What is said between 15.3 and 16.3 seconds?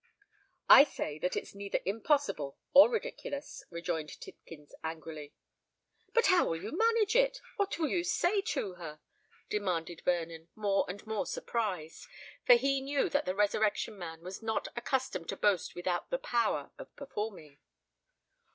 boast without the